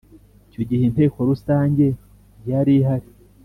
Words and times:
Icyo 0.47 0.61
gihe 0.69 0.83
Inteko 0.85 1.17
Rusange 1.29 1.85
ntiyarihari. 2.39 3.07